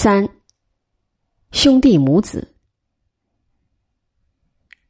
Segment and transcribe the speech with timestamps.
[0.00, 0.28] 三
[1.50, 2.54] 兄弟母子。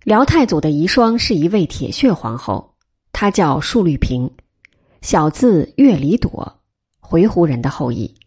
[0.05, 2.75] 辽太祖的遗孀是一位铁血皇后，
[3.11, 4.31] 她叫述律平，
[5.01, 6.61] 小字月里朵，
[7.01, 8.07] 回鹘人的后裔。《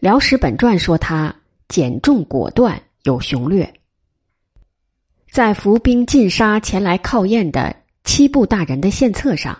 [0.00, 1.34] 辽史本传》说她
[1.66, 3.80] 简重果断，有雄略。
[5.30, 7.74] 在伏兵进杀前来靠验的
[8.04, 9.58] 七部大人的献策上，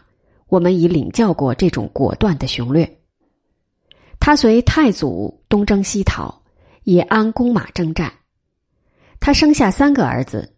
[0.48, 3.00] 我们已领教过这种果断的雄略。
[4.24, 6.42] 他随太祖东征西讨，
[6.84, 8.10] 也安弓马征战。
[9.20, 10.56] 他生下三个儿子，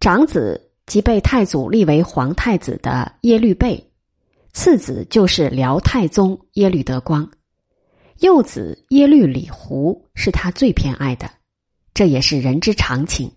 [0.00, 3.90] 长子即被太祖立为皇太子的耶律倍，
[4.52, 7.26] 次子就是辽太宗耶律德光，
[8.18, 11.30] 幼子耶律李胡是他最偏爱的，
[11.94, 13.32] 这也是人之常情。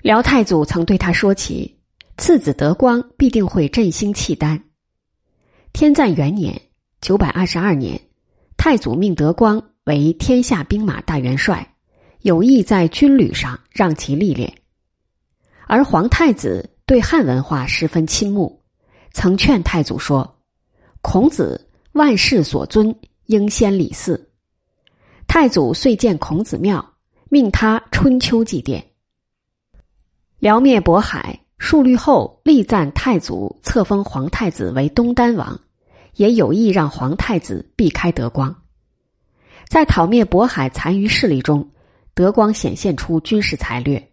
[0.00, 1.80] 辽太祖曾对他说起，
[2.18, 4.62] 次子德光必定会振兴契丹。
[5.72, 6.62] 天赞元年
[7.04, 8.00] （九百二十二年），
[8.56, 11.74] 太祖命德光为天下兵马大元帅，
[12.22, 14.54] 有意在军旅上让其历练。
[15.66, 18.62] 而皇太子对汉文化十分倾慕，
[19.12, 20.38] 曾劝太祖说
[21.04, 24.30] ：“孔子万世所尊，应先礼祀。”
[25.28, 26.94] 太祖遂建孔子庙，
[27.28, 28.82] 命他春秋祭奠。
[30.38, 35.60] 辽灭渤海，数律后力赞太祖册封皇太子为东丹王，
[36.16, 38.62] 也有意让皇太子避开德光。
[39.68, 41.70] 在讨灭渤海残余势力中，
[42.14, 44.10] 德光显现出军事才略。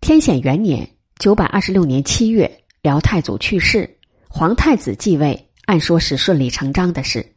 [0.00, 7.34] 天显元年（九百二十六年七月），辽太祖去世，皇太子继位，按说是顺理成章的事，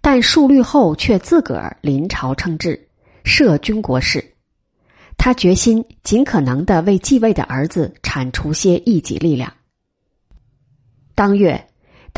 [0.00, 2.88] 但数律后却自个儿临朝称制，
[3.24, 4.32] 设军国事。
[5.18, 9.52] 他决心尽可能的为继位的儿子铲除些异己力量。
[11.14, 11.68] 当月，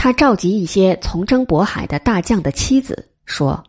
[0.01, 3.65] 他召集一些从征渤海的大将的妻子，说：“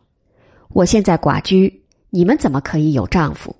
[0.69, 3.55] 我现在寡居，你们怎么可以有丈夫？”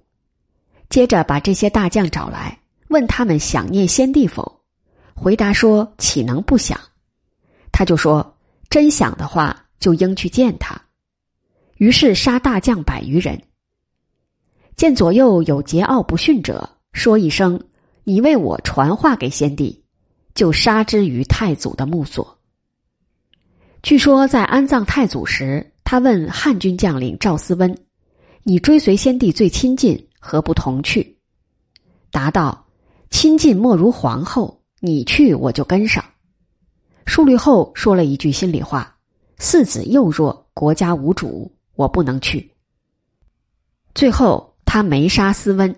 [0.88, 2.60] 接着把这些大将找来，
[2.90, 4.62] 问他们想念先帝否？
[5.16, 6.80] 回答说：“岂能不想？”
[7.74, 8.38] 他就说
[8.70, 10.80] ：“真想的话，就应去见他。”
[11.78, 13.42] 于是杀大将百余人。
[14.76, 17.60] 见左右有桀骜不驯者，说一声
[18.06, 19.84] ：“你为我传话给先帝。”
[20.36, 22.39] 就杀之于太祖的墓所。
[23.82, 27.78] 据说在安葬太祖时，他问汉军将领赵思温
[28.44, 31.18] ：“你追随先帝最亲近，何不同去？”
[32.12, 32.68] 答道
[33.10, 36.04] ：“亲近莫如皇后，你去我就跟上。”
[37.06, 38.96] 数律后说了一句心里话
[39.40, 42.52] ：“四子幼弱，国家无主，我不能去。”
[43.96, 44.48] 最后。
[44.72, 45.76] 他没杀斯温，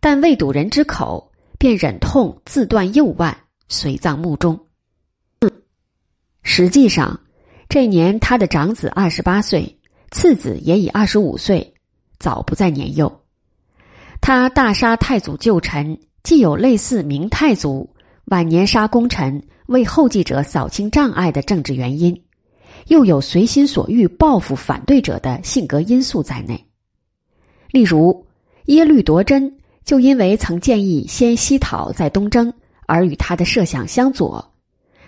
[0.00, 3.36] 但未堵人之口，便忍痛自断右腕，
[3.68, 4.58] 随葬墓中。
[6.42, 7.20] 实际上，
[7.70, 9.78] 这年他的长子二十八岁，
[10.10, 11.72] 次子也已二十五岁，
[12.18, 13.20] 早不再年幼。
[14.20, 17.88] 他大杀太祖旧臣，既有类似明太祖
[18.24, 22.24] 晚年杀功臣，为后继者扫清障碍的政治原因，
[22.88, 26.66] 又有随心所欲报复反对者的性格因素在内，
[27.70, 28.26] 例如。
[28.66, 32.52] 耶律铎真就因为曾建议先西讨再东征，
[32.86, 34.52] 而与他的设想相左，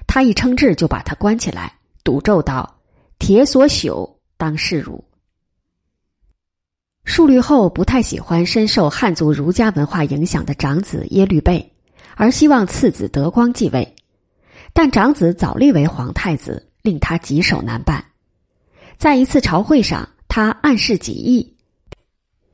[0.08, 2.80] 他一称制就把他关起来，赌咒道
[3.18, 5.04] ：“铁所朽，当视辱。”
[7.04, 11.72] 数律后不太喜欢深受汉族儒家文化影响的长子耶律倍，
[12.16, 13.96] 而希望次子德光继位，
[14.72, 18.04] 但长子早立为皇太子，令他棘手难办。
[18.98, 21.56] 在一次朝会上，他暗示己意，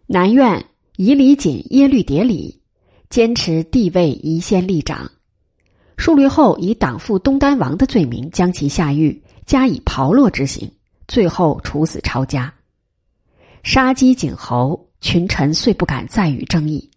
[0.07, 0.65] 南苑。
[1.01, 2.61] 以礼谨耶律迭里，
[3.09, 5.13] 坚持帝位宜先立长。
[5.97, 10.71] 数律后以党父东丹王的罪名将其下狱，加以炮烙之刑，
[11.09, 12.53] 最后处死抄家。
[13.63, 16.91] 杀鸡儆猴，群臣遂不敢再与争议。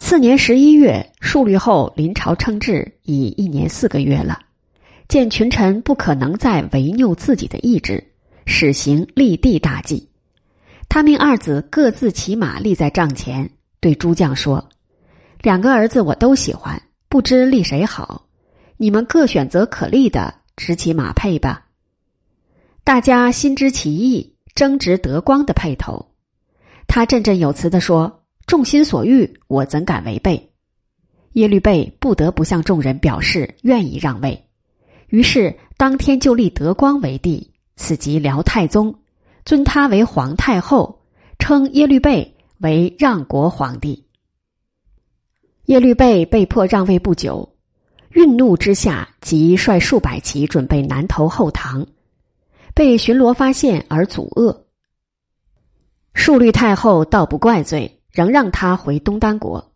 [0.00, 4.40] 次年十一月，数律后临朝称制已一年四个月了，
[5.06, 8.12] 见群臣不可能再违拗自己的意志，
[8.44, 10.08] 始行立帝大计。
[10.88, 13.48] 他命二子各自骑马立在帐前，
[13.78, 14.68] 对诸将说
[15.40, 18.26] ：“两个儿子我都喜欢，不知立谁好？
[18.76, 21.66] 你们各选择可立的，执起马配吧。”
[22.84, 26.10] 大家心知其意，争执德光的配头。
[26.86, 30.52] 他振振有词的说：“众心所欲，我怎敢违背？”
[31.34, 34.48] 耶律倍不得不向众人表示愿意让位，
[35.08, 38.94] 于是当天就立德光为帝，此即辽太宗。
[39.44, 41.02] 尊他为皇太后，
[41.38, 44.04] 称耶律倍为让国皇帝。
[45.66, 47.49] 耶律倍被迫让位不久，
[48.12, 51.86] 愠怒之下，即率数百骑准备南投后唐。
[52.74, 54.64] 被巡逻发现而阻遏。
[56.14, 59.72] 述律太后倒不怪罪，仍让他回东丹国，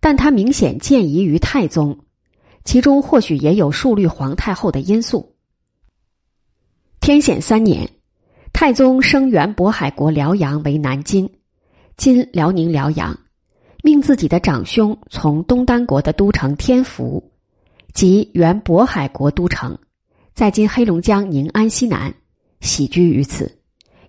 [0.00, 1.98] 但他明显见疑于太宗，
[2.64, 5.34] 其中或许也有述律皇太后的因素。
[7.00, 7.90] 天显三年，
[8.52, 11.30] 太宗升原渤海国辽阳为南京，
[11.96, 13.18] 今辽宁辽阳，
[13.82, 17.32] 命自己的长兄从东丹国的都城天福，
[17.94, 19.78] 即原渤海国都城，
[20.34, 22.12] 在今黑龙江宁安西南，
[22.60, 23.60] 喜居于此。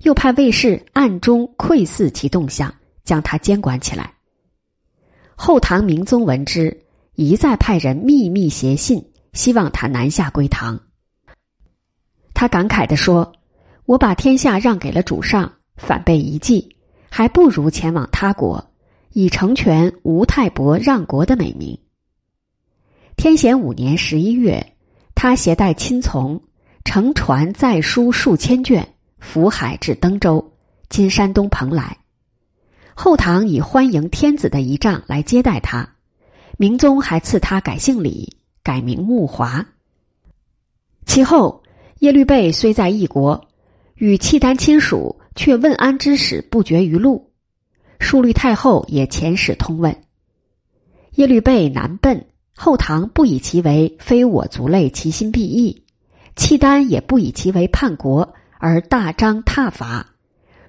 [0.01, 2.73] 又派卫士暗中窥伺其动向，
[3.03, 4.11] 将他监管起来。
[5.35, 10.81] 后唐明宗闻之，一再派人秘密写信，希望他南下归唐。
[12.33, 13.33] 他感慨地说
[13.85, 16.75] ：“我把天下让给了主上，反被遗弃，
[17.11, 18.71] 还不如前往他国，
[19.11, 21.77] 以成全吴太伯让国的美名。”
[23.25, 24.73] 天显五年十一月，
[25.15, 26.43] 他携带亲从，
[26.83, 28.93] 乘船载书数千卷。
[29.17, 30.53] 福海至登州，
[30.89, 31.97] 今山东蓬莱。
[32.93, 35.95] 后唐以欢迎天子的仪仗来接待他，
[36.57, 39.65] 明宗还赐他改姓李，改名穆华。
[41.07, 41.63] 其后，
[42.01, 43.47] 耶律倍虽在异国，
[43.95, 47.31] 与契丹亲属，却问安之使不绝于路。
[47.99, 50.03] 淑律太后也遣使通问。
[51.15, 55.83] 耶律倍南奔，后唐不以其为非我族类，其心必异；
[56.35, 58.33] 契丹也不以其为叛国。
[58.57, 60.15] 而大张挞伐，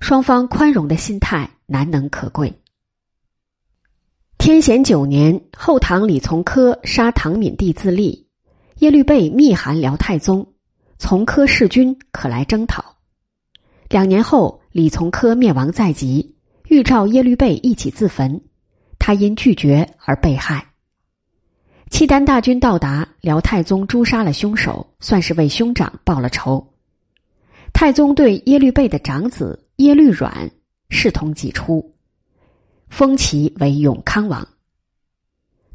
[0.00, 2.52] 双方宽容的心态难能可贵。
[4.36, 8.26] 天显九年，后唐李从珂杀唐闵帝自立，
[8.80, 10.52] 耶律倍密函辽太宗，
[10.98, 12.96] 从珂弑君，可来征讨。
[13.88, 16.36] 两年后，李从珂灭亡在即，
[16.68, 18.42] 欲召耶律倍一起自焚，
[18.98, 20.72] 他因拒绝而被害。
[21.90, 26.66] 契丹大军到达，辽太宗诛杀了凶手，算是为兄长报了仇。
[27.72, 30.50] 太宗对耶律倍的长子耶律阮
[30.88, 31.94] 视同己出，
[32.88, 34.46] 封其为永康王。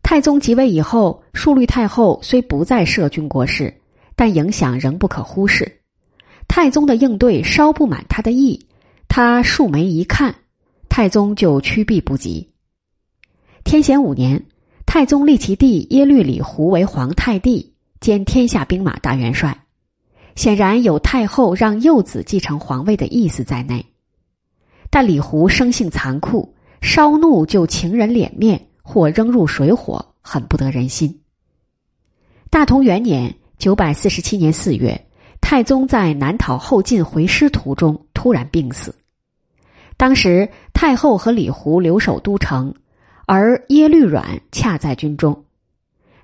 [0.03, 3.73] 太宗即位以后，述律太后虽不再摄军国事，
[4.15, 5.79] 但影响仍不可忽视。
[6.47, 8.67] 太宗的应对稍不满他的意，
[9.07, 10.35] 他竖眉一看，
[10.89, 12.51] 太宗就屈避不及。
[13.63, 14.43] 天显五年，
[14.93, 19.57] 太宗立其弟耶律李胡为皇太帝，兼天下兵马大元帅。
[20.35, 23.85] 显然有太后让幼子继承皇位的意思在内，
[24.89, 31.21] 但李胡生性残酷，稍怒就情人脸面或扔入水火，很不得人心。
[32.49, 35.05] 大同元年（九百四十七年四月），
[35.39, 38.93] 太宗在南讨后晋回师途中突然病死。
[39.95, 42.73] 当时太后和李胡留守都城，
[43.25, 45.45] 而耶律阮恰在军中。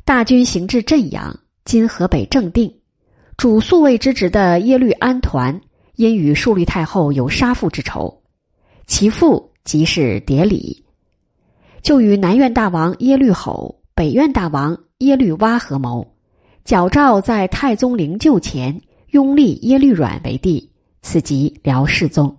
[0.04, 2.74] 大军行至镇阳（今河北正定）。
[3.38, 5.62] 主宿卫之职的耶律安团，
[5.96, 8.22] 因与述律太后有杀父之仇，
[8.88, 10.84] 其父即是迭里，
[11.84, 16.16] 就与南院大王耶律吼、北院大王耶律蛙合谋，
[16.66, 20.72] 矫诏在太宗灵柩前拥立耶律阮为帝，
[21.04, 22.38] 此即辽世宗。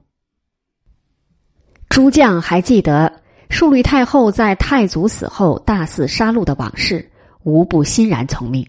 [1.89, 3.18] 诸将还记得
[3.49, 7.11] 述律太后在太祖死后大肆杀戮的往事，
[7.43, 8.69] 无不欣然从命。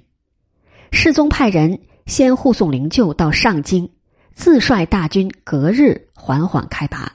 [0.91, 1.79] 世宗派人。
[2.05, 3.87] 先护送灵柩到上京，
[4.33, 7.13] 自率大军隔日缓缓开拔。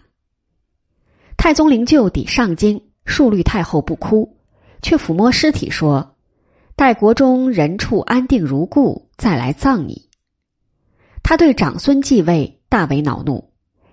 [1.37, 4.37] 太宗灵柩抵上京，述律太后不哭，
[4.83, 6.15] 却抚摸尸体说
[6.77, 10.09] ：“待国中人畜安定如故，再来葬你。”
[11.25, 13.51] 他对长孙继位大为恼怒，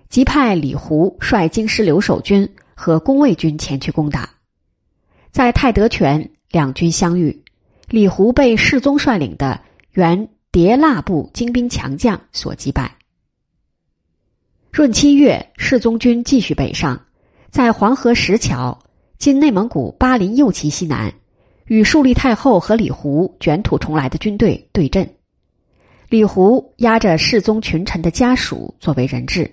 [0.08, 2.48] 即派李胡率京师留守军
[2.82, 4.28] 和攻卫军前去攻打。
[5.30, 7.44] 在太德泉，两军相遇，
[7.86, 9.60] 李胡被世宗率领的
[9.92, 10.28] 原。
[10.52, 12.94] 迭腊部精兵强将所击败。
[14.70, 17.06] 闰七月，世宗军继续北上，
[17.50, 18.78] 在黄河石桥
[19.16, 21.10] （今内蒙古巴林右旗西南）
[21.64, 25.14] 与树立太后和李胡卷土重来的军队对阵。
[26.10, 29.50] 李胡押着世宗群臣的家属作为人质，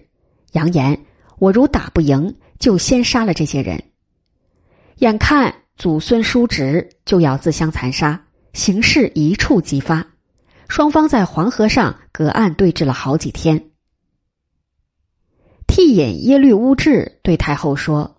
[0.51, 0.99] 扬言
[1.39, 3.81] ：“我如打不赢，就先杀了这些人。”
[4.99, 10.05] 眼看祖孙叔侄就要自相残杀，形势一触即发。
[10.67, 13.71] 双方在黄河上隔岸对峙了好几天。
[15.65, 18.17] 替引耶律乌质对太后说：“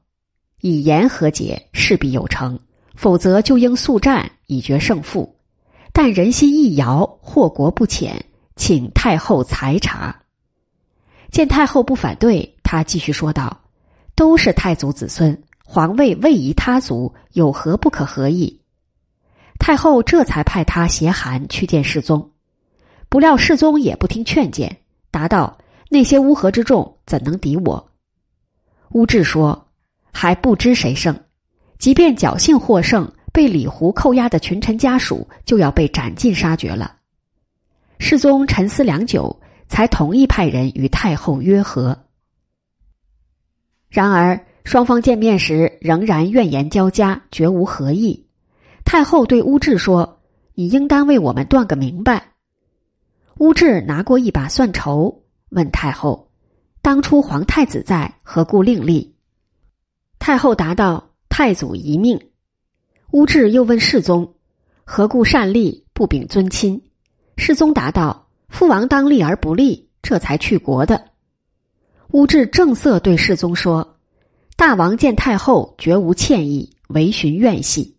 [0.61, 2.57] 以言和解，势必有成；
[2.95, 5.37] 否则就应速战以决胜负。
[5.93, 8.25] 但人心易摇，祸国不浅，
[8.57, 10.23] 请太后裁察。”
[11.31, 13.63] 见太后不反对，他继续说道
[14.15, 18.61] ：“都是太祖子孙，皇位位移他族，有何不可合议？”
[19.59, 22.31] 太后这才派他携函去见世宗。
[23.09, 24.77] 不料世宗也不听劝谏，
[25.11, 25.59] 答道
[25.91, 27.91] ：“那些乌合之众怎能敌我？”
[28.95, 29.67] 乌质说
[30.15, 31.19] ：“还不知谁胜，
[31.81, 36.99] 即便侥幸获胜，被李胡扣押的群臣家属就要被斩尽杀绝了。”
[37.99, 41.99] 世宗沉思良久，才同意派人与太后约和。
[43.91, 48.25] 然而双方见面时仍然怨言交加，绝无和意。
[48.85, 50.21] 太后对乌质说
[50.55, 52.33] ：“你应当为我们断个明白。”
[53.39, 56.31] 乌质拿过一把算筹，问太后
[56.83, 59.17] ：“当初皇太子在，何故另立？”
[60.21, 62.21] 太后答道：“太祖遗命。”
[63.11, 64.35] 乌质又问世宗
[64.85, 66.81] ：“何故擅立，不秉尊亲？”
[67.37, 71.10] 世宗答道：“父王当立而不立，这才去国的。”
[72.13, 73.97] 乌质正色对世宗说
[74.57, 77.97] ：“大王见太后绝无歉意，唯寻怨隙。”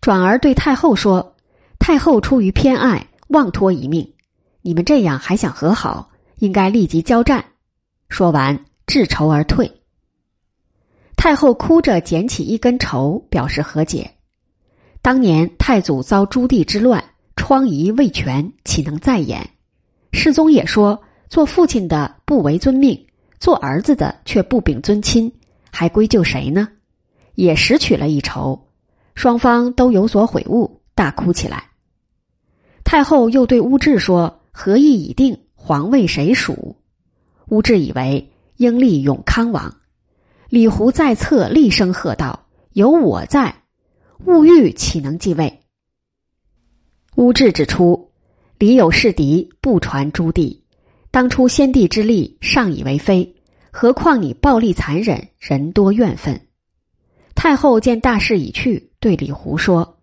[0.00, 1.36] 转而对太后说
[1.78, 4.12] ：“太后出于偏爱，妄托一命。
[4.62, 7.44] 你们这样还想和好，应该立即交战。”
[8.10, 9.80] 说完，置筹而退。
[11.16, 14.10] 太后哭着捡起一根筹，表示和解。
[15.00, 17.02] 当年太祖遭朱棣之乱。
[17.36, 19.48] 疮痍未全，岂能再演？
[20.12, 23.06] 世宗也说：“做父亲的不违遵命，
[23.40, 25.32] 做儿子的却不秉尊亲，
[25.72, 26.68] 还归咎谁呢？”
[27.34, 28.68] 也拾取了一筹，
[29.14, 31.70] 双方都有所悔悟，大哭起来。
[32.84, 36.76] 太后又对乌质说：“合议已定，皇位谁属？”
[37.48, 39.78] 乌质以为应立永康王。
[40.50, 43.62] 李胡在侧厉声喝道：“有我在，
[44.26, 45.60] 勿欲岂能继位？”
[47.16, 48.10] 乌质指出，
[48.58, 50.59] 李有是敌，不传朱棣。
[51.10, 53.34] 当初先帝之力尚以为非，
[53.72, 56.40] 何况你暴力残忍，人多怨愤。
[57.34, 59.98] 太后见大势已去，对李胡说：“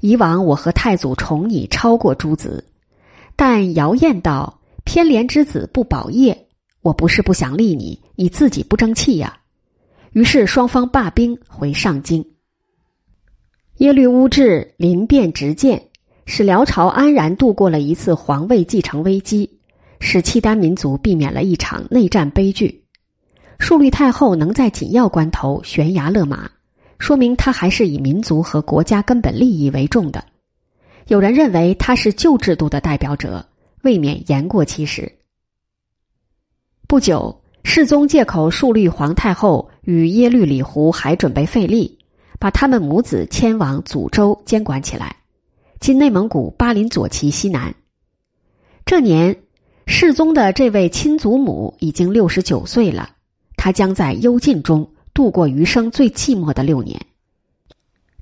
[0.00, 2.64] 以往我和太祖宠你超过诸子，
[3.36, 6.46] 但谣言道偏怜之子不保业，
[6.80, 9.38] 我不是不想立你，你自己不争气呀。”
[10.12, 12.24] 于是双方罢兵回上京。
[13.78, 15.88] 耶律乌质临变直谏。
[16.24, 19.58] 使辽朝安然度过了一次皇位继承危机，
[20.02, 22.84] 使契丹民族避免了一场内战悲剧。
[23.60, 26.50] 树立太后能在紧要关头悬崖勒马，
[26.98, 30.24] 说明他还是以民族和国家根本利益为重的。
[31.06, 33.46] 有人认为他是旧制度的代表者，
[33.82, 35.10] 未免言过其实。
[36.88, 41.96] 不久，世宗借口树立皇太后与耶律李胡还准备废立，
[42.40, 45.14] 把他们母子迁往祖州监管起来。
[45.78, 47.72] 今内蒙古巴林左旗西南，
[48.84, 49.36] 这年
[49.86, 53.10] 世宗的这位亲祖母已经六十九岁了，
[53.56, 57.00] 他将在幽禁中度过余生最寂寞的六年。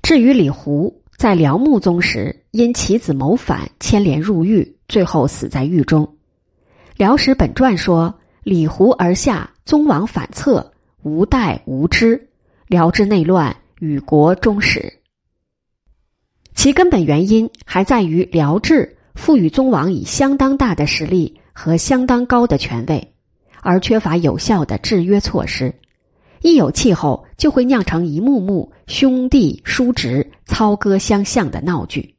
[0.01, 6.03] 至于李胡，在辽穆宗时因其子谋反牵连入狱，最后死在狱中。
[6.97, 12.29] 《辽史本传》说：“李胡而下，宗王反侧，无代无知，
[12.67, 14.91] 辽之内乱，与国终始。”
[16.53, 23.13] 其根本原因还在于辽治赋予宗王以相当大的实力和相当高的权位，
[23.61, 25.75] 而缺乏有效的制约措施。
[26.41, 32.10] 一有气候，就会酿成一幕幕兄弟叔侄操戈相向的闹剧。